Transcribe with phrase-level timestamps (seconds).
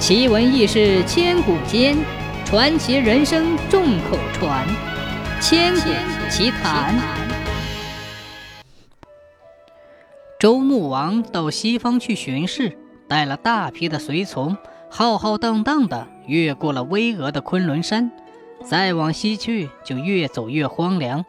[0.00, 1.94] 奇闻异事千古间，
[2.46, 4.66] 传奇人生众口传。
[5.42, 5.90] 千古
[6.30, 6.98] 奇谈。
[10.38, 14.56] 周穆王到西方去巡视，带了大批的随从，
[14.88, 18.10] 浩浩荡荡的越过了巍峨的昆仑山。
[18.64, 21.26] 再往西去，就越走越荒凉。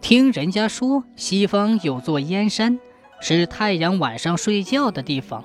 [0.00, 2.80] 听人家说，西方有座燕山，
[3.20, 5.44] 是太阳晚上睡觉的地方。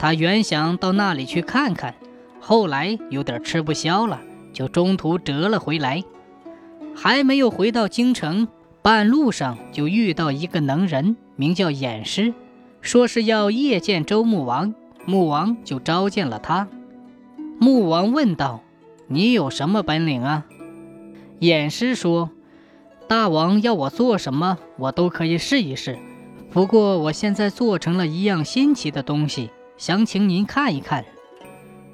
[0.00, 1.94] 他原想到那里去看看，
[2.40, 4.18] 后来有点吃不消了，
[4.50, 6.02] 就中途折了回来。
[6.96, 8.48] 还没有回到京城，
[8.80, 12.32] 半路上就遇到一个能人，名叫偃师，
[12.80, 14.72] 说是要夜见周穆王。
[15.04, 16.66] 穆王就召见了他。
[17.58, 18.62] 穆王问道
[19.06, 20.46] ：“你有什么本领啊？”
[21.40, 22.30] 偃师说
[23.06, 25.98] ：“大王要我做什么，我都可以试一试。
[26.50, 31.06] 不过我现在做成了一样新奇的东西。”想请您看一看，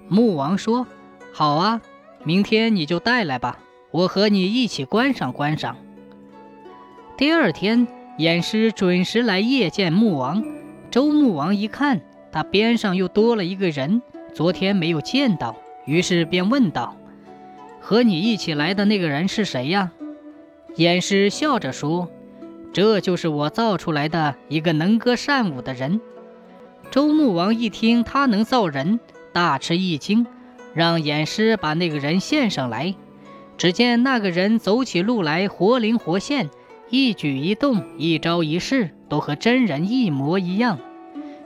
[0.08, 0.88] 穆王说
[1.32, 1.80] ：“好啊，
[2.24, 3.60] 明天你就带来吧，
[3.92, 5.76] 我和你一起观赏观赏。”
[7.16, 7.86] 第二天，
[8.18, 10.44] 偃师准时来夜见穆王。
[10.90, 12.00] 周穆王一看，
[12.32, 14.02] 他边上又多了一个人，
[14.34, 16.96] 昨天没有见到，于是便问道
[17.80, 19.92] ：“和你一起来的那个人是谁呀？”
[20.74, 22.10] 偃师笑着说
[22.74, 26.00] ：“这就是我造出来的一个能歌善舞的人。”
[26.90, 29.00] 周穆王一听他能造人，
[29.32, 30.26] 大吃一惊，
[30.74, 32.94] 让偃师把那个人献上来。
[33.58, 36.48] 只见那个人走起路来活灵活现，
[36.90, 40.78] 一举一动、一招一式都和真人一模一样。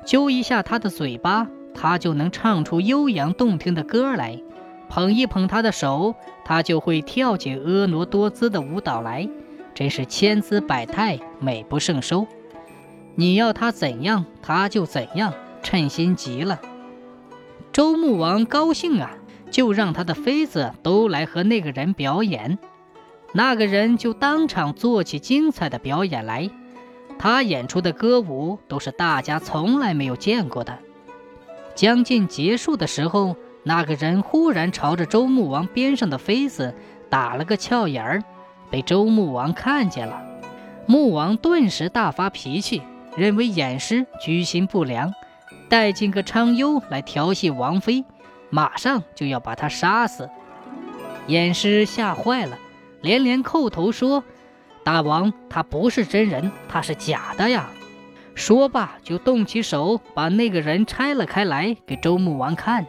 [0.04, 4.42] 揪一下他的嘴巴，他就能唱出悠扬动听的歌来；
[4.88, 9.28] 捧一捧他的手，他就会跳起婀娜多姿的舞蹈来，
[9.74, 12.26] 真是千姿百态，美不胜收。
[13.14, 16.60] 你要他怎样，他就怎样，称心极了。
[17.72, 19.12] 周穆王高兴啊，
[19.50, 22.58] 就让他的妃子都来和那个人表演。
[23.32, 26.50] 那个人就当场做起精彩的表演来，
[27.18, 30.76] 他演出的歌舞都是大家从来没有见过的。
[31.74, 36.74] 将近结束的时候，那个人忽然朝着周穆王边上的妃子
[37.08, 38.24] 打了个俏眼儿，
[38.70, 40.20] 被周穆王看见了。
[40.86, 42.82] 穆王顿时大发脾气。
[43.16, 45.12] 认为偃师居心不良，
[45.68, 48.04] 带进个昌幽来调戏王妃，
[48.50, 50.28] 马上就要把他杀死。
[51.28, 52.58] 偃师吓坏了，
[53.02, 54.24] 连连叩头说
[54.84, 57.68] ：“大王，他不是真人，他是假的呀！”
[58.34, 62.86] 说罢就动起手，把那个人拆了开来给周穆王看。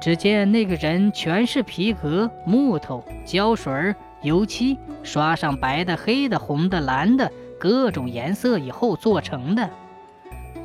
[0.00, 7.32] 只见那个人全是皮革、木头、胶水、油漆，刷上白的、黑的、红的、蓝的。
[7.58, 9.68] 各种颜色以后做成的。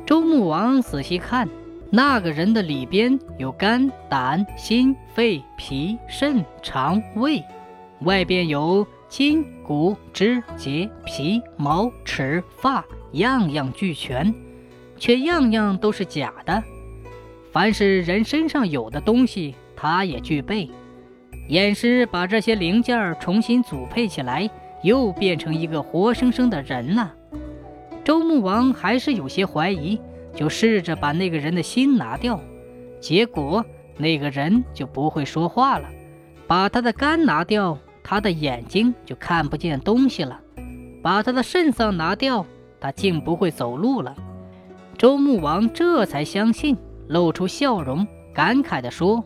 [0.06, 1.48] 周穆王仔细看，
[1.90, 7.42] 那个人的里边有肝、胆、心、肺、脾、肾、肠、胃，
[8.00, 14.34] 外边有筋、骨、肢、节、皮、毛、齿、发，样样俱全，
[14.98, 16.62] 却样样都是假的。
[17.50, 20.68] 凡是人身上有的东西，他也具备。
[21.48, 24.50] 偃师把这些零件重新组配起来。
[24.84, 27.12] 又变成一个活生生的人了。
[28.04, 29.98] 周穆王还是有些怀疑，
[30.34, 32.38] 就试着把那个人的心拿掉，
[33.00, 33.64] 结果
[33.96, 35.88] 那个人就不会说话了。
[36.46, 40.38] 把他的肝拿掉，他的眼睛就看不见东西了；
[41.02, 42.44] 把他的肾脏拿掉，
[42.78, 44.14] 他竟不会走路了。
[44.98, 46.76] 周穆王这才相信，
[47.08, 49.24] 露出笑容，感慨地说。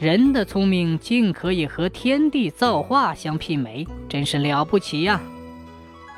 [0.00, 5.20] 人的聪明竟可以和天地造化相媲美，真是了不起呀！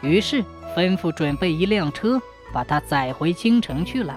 [0.03, 0.41] 于是
[0.77, 2.23] 吩咐准备一辆车，
[2.53, 4.17] 把他载回京城去了。